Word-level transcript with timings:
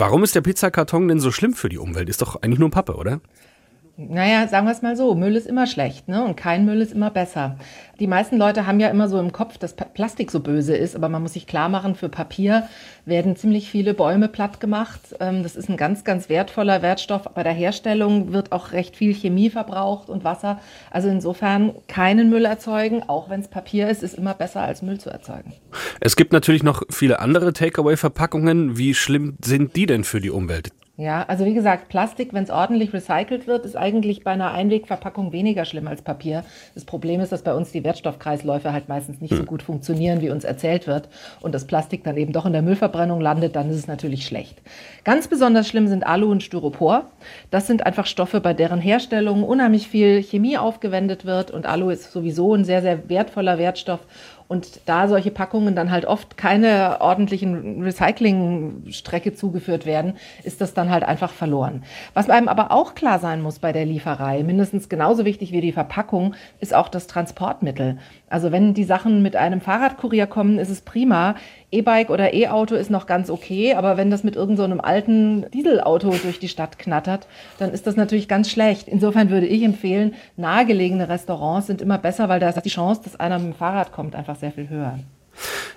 Warum 0.00 0.24
ist 0.24 0.34
der 0.34 0.40
Pizzakarton 0.40 1.08
denn 1.08 1.20
so 1.20 1.30
schlimm 1.30 1.52
für 1.52 1.68
die 1.68 1.76
Umwelt? 1.76 2.08
Ist 2.08 2.22
doch 2.22 2.36
eigentlich 2.36 2.58
nur 2.58 2.70
Pappe, 2.70 2.94
oder? 2.94 3.20
Naja, 4.08 4.48
sagen 4.48 4.66
wir 4.66 4.72
es 4.72 4.80
mal 4.80 4.96
so, 4.96 5.14
Müll 5.14 5.36
ist 5.36 5.46
immer 5.46 5.66
schlecht 5.66 6.08
ne? 6.08 6.24
und 6.24 6.34
kein 6.34 6.64
Müll 6.64 6.80
ist 6.80 6.92
immer 6.92 7.10
besser. 7.10 7.56
Die 7.98 8.06
meisten 8.06 8.38
Leute 8.38 8.66
haben 8.66 8.80
ja 8.80 8.88
immer 8.88 9.10
so 9.10 9.20
im 9.20 9.30
Kopf, 9.30 9.58
dass 9.58 9.74
Plastik 9.74 10.30
so 10.30 10.40
böse 10.40 10.74
ist, 10.74 10.96
aber 10.96 11.10
man 11.10 11.20
muss 11.20 11.34
sich 11.34 11.46
klar 11.46 11.68
machen, 11.68 11.94
für 11.94 12.08
Papier 12.08 12.66
werden 13.04 13.36
ziemlich 13.36 13.68
viele 13.68 13.92
Bäume 13.92 14.28
platt 14.28 14.58
gemacht. 14.58 15.00
Ähm, 15.20 15.42
das 15.42 15.54
ist 15.54 15.68
ein 15.68 15.76
ganz, 15.76 16.02
ganz 16.04 16.30
wertvoller 16.30 16.80
Wertstoff. 16.80 17.24
Bei 17.34 17.42
der 17.42 17.52
Herstellung 17.52 18.32
wird 18.32 18.52
auch 18.52 18.72
recht 18.72 18.96
viel 18.96 19.12
Chemie 19.12 19.50
verbraucht 19.50 20.08
und 20.08 20.24
Wasser. 20.24 20.60
Also 20.90 21.10
insofern 21.10 21.74
keinen 21.86 22.30
Müll 22.30 22.46
erzeugen, 22.46 23.02
auch 23.06 23.28
wenn 23.28 23.40
es 23.40 23.48
Papier 23.48 23.90
ist, 23.90 24.02
ist 24.02 24.14
immer 24.14 24.32
besser 24.32 24.62
als 24.62 24.80
Müll 24.80 24.98
zu 24.98 25.10
erzeugen. 25.10 25.52
Es 26.00 26.16
gibt 26.16 26.32
natürlich 26.32 26.62
noch 26.62 26.82
viele 26.88 27.20
andere 27.20 27.52
Takeaway-Verpackungen. 27.52 28.78
Wie 28.78 28.94
schlimm 28.94 29.36
sind 29.44 29.76
die 29.76 29.84
denn 29.84 30.04
für 30.04 30.22
die 30.22 30.30
Umwelt? 30.30 30.70
Ja, 31.00 31.24
also 31.28 31.46
wie 31.46 31.54
gesagt, 31.54 31.88
Plastik, 31.88 32.34
wenn 32.34 32.44
es 32.44 32.50
ordentlich 32.50 32.92
recycelt 32.92 33.46
wird, 33.46 33.64
ist 33.64 33.74
eigentlich 33.74 34.22
bei 34.22 34.32
einer 34.32 34.52
Einwegverpackung 34.52 35.32
weniger 35.32 35.64
schlimm 35.64 35.88
als 35.88 36.02
Papier. 36.02 36.44
Das 36.74 36.84
Problem 36.84 37.22
ist, 37.22 37.32
dass 37.32 37.40
bei 37.40 37.54
uns 37.54 37.72
die 37.72 37.82
Wertstoffkreisläufe 37.84 38.74
halt 38.74 38.90
meistens 38.90 39.18
nicht 39.22 39.30
so 39.30 39.38
hm. 39.38 39.46
gut 39.46 39.62
funktionieren, 39.62 40.20
wie 40.20 40.28
uns 40.28 40.44
erzählt 40.44 40.86
wird 40.86 41.08
und 41.40 41.54
das 41.54 41.66
Plastik 41.66 42.04
dann 42.04 42.18
eben 42.18 42.34
doch 42.34 42.44
in 42.44 42.52
der 42.52 42.60
Müllverbrennung 42.60 43.22
landet, 43.22 43.56
dann 43.56 43.70
ist 43.70 43.76
es 43.76 43.86
natürlich 43.86 44.26
schlecht. 44.26 44.60
Ganz 45.02 45.26
besonders 45.26 45.66
schlimm 45.66 45.88
sind 45.88 46.06
Alu 46.06 46.30
und 46.30 46.42
Styropor. 46.42 47.06
Das 47.50 47.66
sind 47.66 47.86
einfach 47.86 48.04
Stoffe, 48.04 48.42
bei 48.42 48.52
deren 48.52 48.78
Herstellung 48.78 49.42
unheimlich 49.42 49.88
viel 49.88 50.22
Chemie 50.22 50.58
aufgewendet 50.58 51.24
wird 51.24 51.50
und 51.50 51.64
Alu 51.64 51.88
ist 51.88 52.12
sowieso 52.12 52.54
ein 52.54 52.66
sehr, 52.66 52.82
sehr 52.82 53.08
wertvoller 53.08 53.56
Wertstoff 53.56 54.00
und 54.50 54.80
da 54.86 55.06
solche 55.06 55.30
Packungen 55.30 55.76
dann 55.76 55.92
halt 55.92 56.06
oft 56.06 56.36
keine 56.36 57.00
ordentlichen 57.00 57.84
Recyclingstrecke 57.84 59.32
zugeführt 59.32 59.86
werden, 59.86 60.14
ist 60.42 60.60
das 60.60 60.74
dann 60.74 60.90
halt 60.90 61.04
einfach 61.04 61.30
verloren. 61.30 61.84
Was 62.14 62.28
einem 62.28 62.48
aber 62.48 62.72
auch 62.72 62.96
klar 62.96 63.20
sein 63.20 63.42
muss 63.42 63.60
bei 63.60 63.70
der 63.70 63.86
Lieferei, 63.86 64.42
mindestens 64.42 64.88
genauso 64.88 65.24
wichtig 65.24 65.52
wie 65.52 65.60
die 65.60 65.70
Verpackung, 65.70 66.34
ist 66.58 66.74
auch 66.74 66.88
das 66.88 67.06
Transportmittel. 67.06 67.98
Also 68.28 68.50
wenn 68.50 68.74
die 68.74 68.82
Sachen 68.82 69.22
mit 69.22 69.36
einem 69.36 69.60
Fahrradkurier 69.60 70.26
kommen, 70.26 70.58
ist 70.58 70.70
es 70.70 70.80
prima. 70.80 71.36
E-Bike 71.72 72.10
oder 72.10 72.34
E-Auto 72.34 72.74
ist 72.74 72.90
noch 72.90 73.06
ganz 73.06 73.30
okay, 73.30 73.74
aber 73.74 73.96
wenn 73.96 74.10
das 74.10 74.24
mit 74.24 74.34
irgendeinem 74.34 74.78
so 74.78 74.82
alten 74.82 75.46
Dieselauto 75.52 76.10
durch 76.10 76.40
die 76.40 76.48
Stadt 76.48 76.80
knattert, 76.80 77.28
dann 77.58 77.70
ist 77.70 77.86
das 77.86 77.94
natürlich 77.94 78.26
ganz 78.26 78.50
schlecht. 78.50 78.88
Insofern 78.88 79.30
würde 79.30 79.46
ich 79.46 79.62
empfehlen, 79.62 80.14
nahegelegene 80.36 81.08
Restaurants 81.08 81.68
sind 81.68 81.80
immer 81.80 81.98
besser, 81.98 82.28
weil 82.28 82.40
da 82.40 82.48
ist 82.48 82.60
die 82.64 82.70
Chance, 82.70 83.02
dass 83.04 83.20
einer 83.20 83.38
mit 83.38 83.52
dem 83.52 83.54
Fahrrad 83.54 83.92
kommt, 83.92 84.16
einfach 84.16 84.39
sehr 84.40 84.52
viel 84.52 84.68
höher. 84.68 84.98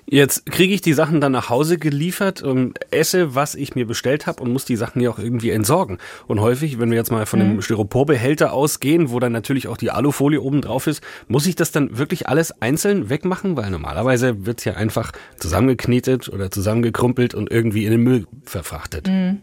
Jetzt 0.05 0.45
kriege 0.47 0.73
ich 0.73 0.81
die 0.81 0.93
Sachen 0.93 1.21
dann 1.21 1.31
nach 1.31 1.49
Hause 1.49 1.77
geliefert, 1.77 2.43
und 2.43 2.77
esse, 2.91 3.35
was 3.35 3.55
ich 3.55 3.73
mir 3.73 3.87
bestellt 3.87 4.27
habe 4.27 4.43
und 4.43 4.51
muss 4.51 4.65
die 4.65 4.75
Sachen 4.75 5.01
ja 5.01 5.09
auch 5.09 5.17
irgendwie 5.17 5.49
entsorgen. 5.51 5.97
Und 6.27 6.41
häufig, 6.41 6.79
wenn 6.79 6.89
wir 6.89 6.97
jetzt 6.97 7.11
mal 7.11 7.25
von 7.25 7.41
einem 7.41 7.55
mhm. 7.55 7.61
Styroporbehälter 7.61 8.51
ausgehen, 8.51 9.11
wo 9.11 9.19
dann 9.19 9.31
natürlich 9.31 9.67
auch 9.67 9.77
die 9.77 9.91
Alufolie 9.91 10.41
oben 10.41 10.61
drauf 10.61 10.87
ist, 10.87 11.01
muss 11.27 11.47
ich 11.47 11.55
das 11.55 11.71
dann 11.71 11.97
wirklich 11.97 12.27
alles 12.27 12.61
einzeln 12.61 13.09
wegmachen? 13.09 13.55
Weil 13.55 13.71
normalerweise 13.71 14.45
wird 14.45 14.59
es 14.59 14.65
ja 14.65 14.73
einfach 14.73 15.13
zusammengeknetet 15.37 16.29
oder 16.29 16.51
zusammengekrumpelt 16.51 17.33
und 17.33 17.49
irgendwie 17.49 17.85
in 17.85 17.91
den 17.91 18.01
Müll 18.01 18.27
verfrachtet. 18.43 19.07
Mhm. 19.07 19.39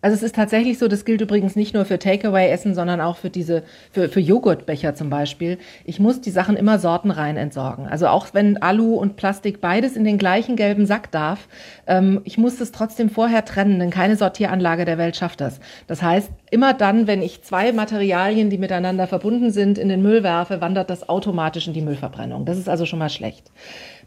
Also 0.00 0.14
es 0.14 0.22
ist 0.22 0.36
tatsächlich 0.36 0.78
so, 0.78 0.86
das 0.86 1.04
gilt 1.04 1.20
übrigens 1.20 1.56
nicht 1.56 1.74
nur 1.74 1.84
für 1.84 1.98
Takeaway-Essen, 1.98 2.74
sondern 2.74 3.00
auch 3.00 3.16
für 3.16 3.30
diese, 3.30 3.64
für, 3.90 4.08
für 4.08 4.20
Joghurtbecher 4.20 4.94
zum 4.94 5.10
Beispiel. 5.10 5.58
Ich 5.84 5.98
muss 5.98 6.20
die 6.20 6.30
Sachen 6.30 6.56
immer 6.56 6.78
sortenrein 6.78 7.36
entsorgen. 7.36 7.88
Also 7.88 8.06
auch 8.06 8.28
wenn 8.32 8.62
Alu 8.62 8.94
und 8.94 9.16
Plastik 9.16 9.60
beides 9.60 9.96
in 9.96 10.04
den 10.04 10.18
gleichen 10.18 10.54
gelben 10.54 10.86
Sack 10.86 11.10
darf, 11.10 11.48
ähm, 11.86 12.20
ich 12.24 12.38
muss 12.38 12.58
das 12.58 12.70
trotzdem 12.70 13.10
vorher 13.10 13.44
trennen, 13.44 13.80
denn 13.80 13.90
keine 13.90 14.16
Sortieranlage 14.16 14.84
der 14.84 14.98
Welt 14.98 15.16
schafft 15.16 15.40
das. 15.40 15.58
Das 15.88 16.00
heißt, 16.00 16.30
immer 16.50 16.74
dann, 16.74 17.08
wenn 17.08 17.20
ich 17.20 17.42
zwei 17.42 17.72
Materialien, 17.72 18.50
die 18.50 18.58
miteinander 18.58 19.08
verbunden 19.08 19.50
sind, 19.50 19.78
in 19.78 19.88
den 19.88 20.02
Müll 20.02 20.22
werfe, 20.22 20.60
wandert 20.60 20.90
das 20.90 21.08
automatisch 21.08 21.66
in 21.66 21.72
die 21.72 21.82
Müllverbrennung. 21.82 22.44
Das 22.44 22.56
ist 22.56 22.68
also 22.68 22.86
schon 22.86 23.00
mal 23.00 23.10
schlecht. 23.10 23.50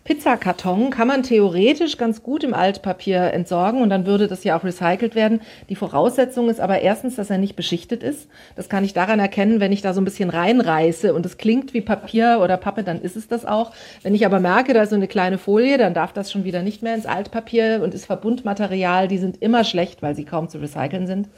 Pizzakarton 0.04 0.90
kann 0.90 1.08
man 1.08 1.22
theoretisch 1.22 1.98
ganz 1.98 2.24
gut 2.24 2.44
im 2.44 2.56
Altpapier 2.56 3.34
entsorgen 3.34 3.84
und 3.84 3.92
dann 3.92 4.08
würde 4.08 4.28
das 4.28 4.44
ja 4.44 4.58
auch 4.58 4.64
recycelt 4.64 5.14
werden. 5.14 5.42
Die 5.70 5.76
Voraussetzung 5.82 6.48
ist 6.48 6.60
aber 6.60 6.82
erstens, 6.82 7.16
dass 7.16 7.32
er 7.32 7.40
nicht 7.40 7.56
beschichtet 7.56 8.04
ist. 8.04 8.30
Das 8.56 8.70
kann 8.70 8.84
ich 8.84 8.94
daran 8.94 9.20
erkennen, 9.20 9.60
wenn 9.60 9.72
ich 9.72 9.82
da 9.82 9.96
so 9.96 10.02
ein 10.02 10.06
bisschen 10.06 10.30
reinreiße 10.30 11.12
und 11.12 11.26
es 11.26 11.40
klingt 11.40 11.74
wie 11.74 11.82
Papier 11.82 12.40
oder 12.40 12.56
Pappe, 12.58 12.84
dann 12.84 13.02
ist 13.02 13.16
es 13.16 13.28
das 13.28 13.48
auch. 13.48 13.72
Wenn 14.04 14.14
ich 14.14 14.24
aber 14.24 14.40
merke, 14.40 14.76
da 14.76 14.84
ist 14.84 14.92
so 14.92 14.96
eine 14.96 15.08
kleine 15.08 15.40
Folie, 15.40 15.80
dann 15.80 15.96
darf 15.96 16.14
das 16.14 16.32
schon 16.32 16.44
wieder 16.44 16.62
nicht 16.62 16.84
mehr 16.84 16.94
ins 16.94 17.08
Altpapier 17.08 17.82
und 17.84 17.96
ist 17.96 18.06
Verbundmaterial. 18.06 19.08
Die 19.08 19.18
sind 19.18 19.42
immer 19.42 19.64
schlecht, 19.64 20.04
weil 20.04 20.16
sie 20.16 20.24
kaum 20.24 20.50
zu 20.50 20.60
recyceln 20.60 21.08
sind. 21.08 21.30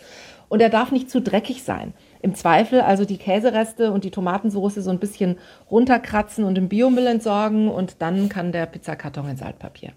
Und 0.49 0.61
er 0.61 0.69
darf 0.69 0.91
nicht 0.91 1.09
zu 1.09 1.21
dreckig 1.21 1.63
sein. 1.63 1.93
Im 2.23 2.35
Zweifel 2.35 2.79
also 2.79 3.03
die 3.03 3.17
Käsereste 3.17 3.91
und 3.91 4.05
die 4.05 4.09
Tomatensauce 4.09 4.75
so 4.75 4.89
ein 4.89 4.99
bisschen 4.99 5.37
runterkratzen 5.69 6.45
und 6.45 6.57
im 6.57 6.69
Biomüll 6.69 7.05
entsorgen 7.05 7.67
und 7.67 7.97
dann 7.99 8.29
kann 8.29 8.53
der 8.53 8.65
Pizzakarton 8.65 9.27
ins 9.27 9.41
Altpapier. 9.41 9.91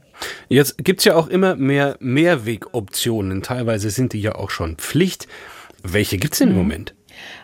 Jetzt 0.48 0.82
gibt's 0.84 1.04
ja 1.04 1.14
auch 1.14 1.28
immer 1.28 1.54
mehr 1.54 1.96
Mehrwegoptionen. 2.00 3.42
Teilweise 3.42 3.90
sind 3.90 4.12
die 4.12 4.20
ja 4.20 4.34
auch 4.34 4.50
schon 4.50 4.74
Pflicht. 4.74 5.28
Welche 5.84 6.18
gibt's 6.18 6.38
denn 6.38 6.48
im 6.48 6.54
mhm. 6.54 6.62
Moment? 6.62 6.95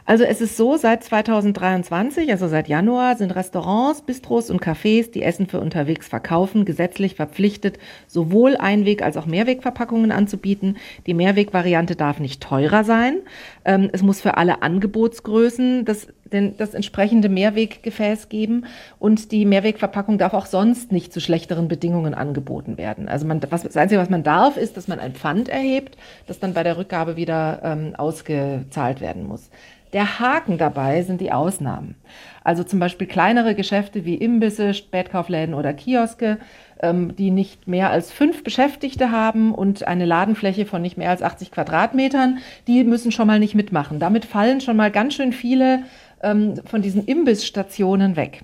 Also 0.05 0.25
es 0.25 0.41
ist 0.41 0.57
so, 0.57 0.77
seit 0.77 1.05
2023, 1.05 2.31
also 2.31 2.49
seit 2.49 2.69
Januar, 2.69 3.17
sind 3.17 3.35
Restaurants, 3.35 4.03
Bistros 4.03 4.51
und 4.51 4.63
Cafés, 4.63 5.11
die 5.11 5.23
Essen 5.23 5.47
für 5.47 5.61
unterwegs 5.61 6.09
verkaufen, 6.09 6.65
gesetzlich 6.65 7.15
verpflichtet, 7.15 7.79
sowohl 8.07 8.57
Einweg- 8.57 9.03
als 9.03 9.17
auch 9.17 9.27
Mehrwegverpackungen 9.27 10.13
anzubieten. 10.13 10.77
Die 11.07 11.15
Mehrwegvariante 11.15 11.97
darf 11.97 12.21
nicht 12.21 12.43
teurer 12.43 12.85
sein. 12.85 13.19
Ähm, 13.65 13.91
es 13.93 14.03
muss 14.03 14.21
für 14.21 14.37
alle 14.37 14.63
Angebotsgrößen 14.63 15.85
das, 15.85 16.09
den, 16.33 16.57
das 16.57 16.75
entsprechende 16.75 17.29
Mehrweggefäß 17.29 18.29
geben 18.29 18.67
und 18.99 19.33
die 19.33 19.45
Mehrwegverpackung 19.45 20.19
darf 20.19 20.35
auch 20.35 20.47
sonst 20.47 20.93
nicht 20.93 21.13
zu 21.13 21.21
schlechteren 21.21 21.69
Bedingungen 21.69 22.15
angeboten 22.15 22.79
werden. 22.79 23.09
Also 23.09 23.27
man, 23.27 23.41
was, 23.51 23.63
das 23.63 23.77
Einzige, 23.77 24.01
was 24.01 24.11
man 24.11 24.23
darf, 24.23 24.57
ist, 24.57 24.77
dass 24.77 24.89
man 24.89 24.99
ein 24.99 25.15
Pfand 25.15 25.49
erhebt, 25.49 25.97
das 26.27 26.39
dann 26.39 26.55
bei 26.55 26.63
der 26.63 26.77
Rückgabe 26.77 27.17
wieder 27.17 27.61
ähm, 27.63 27.95
ausgezahlt 27.97 29.01
werden 29.01 29.27
muss. 29.27 29.51
Der 29.93 30.19
Haken 30.19 30.57
dabei 30.57 31.03
sind 31.03 31.21
die 31.21 31.33
Ausnahmen. 31.33 31.97
Also 32.43 32.65
zum 32.65 32.79
Beispiel 32.79 33.07
kleinere 33.07 33.55
Geschäfte 33.55 34.07
wie 34.07 34.15
Imbisse, 34.15 34.73
Spätkaufläden 34.73 35.55
oder 35.55 35.75
Kioske, 35.75 36.39
ähm, 36.81 37.15
die 37.15 37.31
nicht 37.31 37.69
mehr 37.69 37.91
als 37.91 38.11
fünf 38.11 38.43
Beschäftigte 38.43 39.11
haben 39.11 39.55
und 39.55 39.87
eine 39.87 40.07
Ladenfläche 40.07 40.65
von 40.65 40.81
nicht 40.81 40.97
mehr 40.97 41.11
als 41.11 41.23
80 41.23 41.51
Quadratmetern, 41.51 42.39
die 42.67 42.85
müssen 42.85 43.13
schon 43.13 43.27
mal 43.27 43.39
nicht 43.39 43.55
mitmachen. 43.55 44.01
Damit 44.01 44.25
fallen 44.25 44.63
schon 44.63 44.77
mal 44.77 44.91
ganz 44.91 45.15
schön 45.15 45.33
viele 45.33 45.83
ähm, 46.23 46.55
von 46.65 46.83
diesen 46.83 47.05
Imbissstationen 47.05 48.17
weg. 48.17 48.43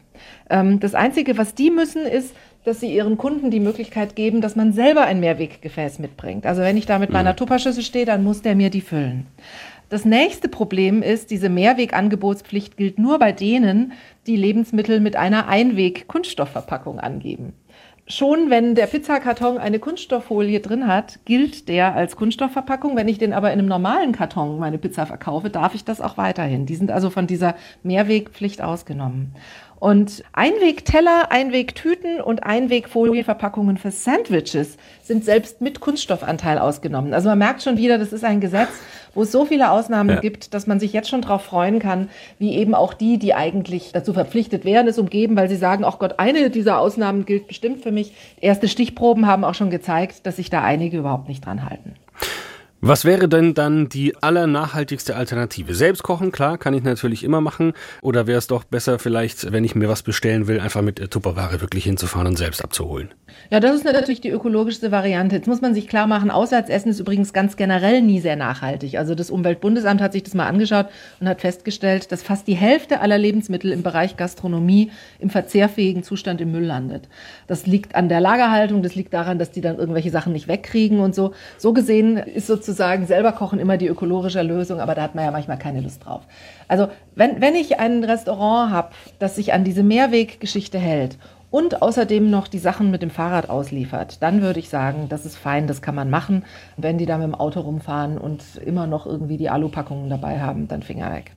Ähm, 0.51 0.81
das 0.81 0.95
Einzige, 0.95 1.39
was 1.39 1.55
die 1.55 1.71
müssen, 1.71 2.05
ist, 2.05 2.35
dass 2.65 2.81
sie 2.81 2.93
ihren 2.95 3.17
Kunden 3.17 3.51
die 3.51 3.61
Möglichkeit 3.61 4.15
geben, 4.17 4.41
dass 4.41 4.57
man 4.57 4.73
selber 4.73 5.03
ein 5.03 5.21
Mehrweggefäß 5.21 5.99
mitbringt. 6.01 6.45
Also 6.45 6.63
wenn 6.63 6.77
ich 6.77 6.87
da 6.87 6.99
mit 6.99 7.11
meiner 7.11 7.33
mhm. 7.33 7.37
Tupperschüssel 7.37 7.83
stehe, 7.83 8.05
dann 8.05 8.25
muss 8.25 8.43
der 8.43 8.55
mir 8.55 8.71
die 8.71 8.81
füllen. 8.81 9.27
Das 9.89 10.05
nächste 10.05 10.49
Problem 10.49 11.03
ist, 11.03 11.31
diese 11.31 11.49
Mehrwegangebotspflicht 11.49 12.77
gilt 12.77 12.99
nur 12.99 13.19
bei 13.19 13.33
denen, 13.33 13.93
die 14.27 14.37
Lebensmittel 14.37 15.01
mit 15.01 15.17
einer 15.17 15.49
Einweg-Kunststoffverpackung 15.49 17.01
angeben. 17.01 17.55
Schon 18.11 18.49
wenn 18.49 18.75
der 18.75 18.87
Pizzakarton 18.87 19.59
eine 19.59 19.79
Kunststofffolie 19.79 20.61
drin 20.61 20.87
hat, 20.87 21.19
gilt 21.27 21.69
der 21.69 21.95
als 21.95 22.17
Kunststoffverpackung. 22.17 22.97
Wenn 22.97 23.07
ich 23.07 23.19
den 23.19 23.35
aber 23.35 23.53
in 23.53 23.59
einem 23.59 23.69
normalen 23.69 24.13
Karton 24.13 24.59
meine 24.59 24.79
Pizza 24.79 25.05
verkaufe, 25.05 25.51
darf 25.51 25.75
ich 25.75 25.85
das 25.85 26.01
auch 26.01 26.17
weiterhin. 26.17 26.65
Die 26.65 26.75
sind 26.75 26.91
also 26.91 27.11
von 27.11 27.27
dieser 27.27 27.55
Mehrwegpflicht 27.83 28.63
ausgenommen. 28.63 29.35
Und 29.81 30.25
Einwegteller, 30.33 31.31
Einwegtüten 31.31 32.21
und 32.21 32.43
Einwegfolienverpackungen 32.43 33.77
für 33.77 33.93
Sandwiches 33.93 34.77
sind 35.03 35.25
selbst 35.25 35.61
mit 35.61 35.79
Kunststoffanteil 35.81 36.59
ausgenommen. 36.59 37.15
Also 37.15 37.29
man 37.29 37.39
merkt 37.39 37.63
schon 37.63 37.77
wieder, 37.77 37.97
das 37.97 38.13
ist 38.13 38.25
ein 38.25 38.41
Gesetz, 38.41 38.71
wo 39.15 39.23
es 39.23 39.31
so 39.31 39.45
viele 39.45 39.71
Ausnahmen 39.71 40.11
ja. 40.11 40.21
gibt, 40.21 40.53
dass 40.53 40.67
man 40.67 40.81
sich 40.81 40.93
jetzt 40.93 41.09
schon 41.09 41.23
darauf 41.23 41.43
freuen 41.43 41.79
kann, 41.79 42.09
wie 42.39 42.55
eben 42.55 42.75
auch 42.75 42.93
die, 42.93 43.19
die 43.19 43.35
eigentlich 43.35 43.93
dazu 43.93 44.13
verpflichtet 44.13 44.65
wären, 44.65 44.89
es 44.89 44.99
umgeben, 44.99 45.37
weil 45.37 45.49
sie 45.49 45.57
sagen, 45.57 45.85
ach 45.85 45.99
Gott, 45.99 46.19
eine 46.19 46.51
dieser 46.51 46.79
Ausnahmen 46.79 47.25
gilt 47.25 47.47
bestimmt 47.47 47.83
für 47.83 47.93
mich. 47.93 48.13
Erste 48.41 48.69
Stichproben 48.69 49.27
haben 49.27 49.45
auch 49.45 49.55
schon 49.55 49.71
gezeigt, 49.71 50.27
dass 50.27 50.37
sich 50.37 50.51
da 50.51 50.63
einige 50.63 50.99
überhaupt 50.99 51.29
nicht 51.29 51.47
dran 51.47 51.69
halten. 51.69 51.95
Was 52.81 53.05
wäre 53.05 53.29
denn 53.29 53.55
dann 53.55 53.89
die 53.89 54.15
allernachhaltigste 54.23 55.17
Alternative? 55.17 55.75
Selbst 55.75 56.05
kochen, 56.05 56.31
klar, 56.31 56.59
kann 56.59 56.75
ich 56.75 56.85
natürlich 56.85 57.25
immer 57.25 57.41
machen. 57.41 57.73
Oder 58.03 58.29
wäre 58.29 58.39
es 58.39 58.47
doch 58.47 58.63
besser 58.63 59.01
vielleicht, 59.01 59.51
wenn 59.51 59.65
ich 59.65 59.75
mir 59.75 59.89
was 59.89 60.05
bestellen 60.05 60.47
will, 60.47 60.61
einfach 60.61 60.83
mit 60.83 61.11
Tupperware 61.11 61.61
wirklich 61.61 61.83
hinzufahren 61.83 62.29
und 62.29 62.39
selbst 62.39 62.63
abzuholen? 62.63 63.13
Ja, 63.51 63.59
das 63.59 63.75
ist 63.75 63.85
natürlich 63.85 64.21
die 64.21 64.31
ökologischste 64.31 64.93
Variante. 64.93 65.35
Jetzt 65.35 65.49
muss 65.49 65.61
man 65.61 65.75
sich 65.75 65.89
klar 65.89 66.07
machen, 66.07 66.31
Auswärtsessen 66.31 66.93
ist 66.93 67.01
übrigens 67.01 67.33
ganz 67.33 67.57
generell 67.57 68.01
nie 68.01 68.21
sehr 68.21 68.37
nachhaltig. 68.37 68.97
Also 68.97 69.17
das 69.17 69.31
Umweltbundesamt 69.31 70.01
hat 70.01 70.13
sich 70.13 70.23
das 70.23 70.35
mal 70.35 70.47
angeschaut 70.47 70.87
und 71.19 71.29
hat 71.29 71.41
festgestellt, 71.41 72.13
dass 72.13 72.23
fast 72.23 72.47
die 72.47 72.55
Hälfte 72.55 73.01
aller 73.01 73.19
Lebensmittel 73.19 73.73
im 73.73 73.83
Bereich 73.83 74.17
Gastronomie 74.17 74.93
im 75.19 75.31
verzehrfähigen 75.31 76.05
Zustand 76.05 76.41
im 76.41 76.53
Müll 76.53 76.65
landet. 76.65 77.09
Das 77.49 77.67
liegt 77.67 77.97
an 77.97 78.09
der 78.09 78.21
Lagerhaltung, 78.21 78.85
das 78.85 78.95
liegt 78.95 79.13
daran, 79.15 79.41
dass 79.41 79.51
die 79.51 79.63
dann 79.63 79.79
irgendwelche 79.79 80.11
Sachen 80.11 80.33
nicht 80.33 80.47
wegkriegen 80.47 81.01
und 81.01 81.15
so. 81.15 81.33
So 81.57 81.73
gesehen 81.73 82.19
ist 82.19 82.47
sozusagen 82.47 82.68
sozusagen 82.69 83.07
selber 83.07 83.33
kochen 83.33 83.59
immer 83.59 83.79
die 83.79 83.89
ökologische 83.89 84.43
Lösung, 84.43 84.81
aber 84.81 84.95
da 84.95 85.03
hat 85.03 85.15
man 85.15 85.25
ja 85.25 85.31
manchmal 85.31 85.59
keine 85.59 85.81
Lust 85.81 86.05
drauf. 86.05 86.23
Also 86.69 86.89
wenn, 87.15 87.41
wenn 87.41 87.55
ich 87.55 87.81
ein 87.81 88.05
Restaurant 88.05 88.71
habe, 88.71 88.91
das 89.19 89.37
sich 89.37 89.53
an 89.55 89.65
diese 89.65 89.83
Mehrweggeschichte 89.83 90.79
hält 90.79 91.17
und 91.51 91.81
außerdem 91.81 92.29
noch 92.29 92.47
die 92.47 92.59
Sachen 92.59 92.91
mit 92.91 93.01
dem 93.01 93.11
Fahrrad 93.11 93.49
ausliefert, 93.49 94.23
dann 94.23 94.43
würde 94.43 94.61
ich 94.61 94.69
sagen, 94.69 95.07
das 95.09 95.25
ist 95.25 95.37
fein, 95.37 95.67
das 95.67 95.81
kann 95.81 95.95
man 95.95 96.11
machen. 96.11 96.45
Wenn 96.77 96.99
die 96.99 97.07
da 97.07 97.17
mit 97.17 97.27
dem 97.27 97.35
Auto 97.35 97.61
rumfahren 97.61 98.19
und 98.19 98.43
immer 98.65 98.87
noch 98.87 99.07
irgendwie 99.07 99.39
die 99.39 99.49
Alupackungen 99.49 100.11
dabei 100.11 100.41
haben, 100.41 100.69
dann 100.69 100.83
Finger 100.83 101.11
weg. 101.11 101.25